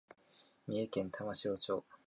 [0.65, 1.85] 三重県玉城町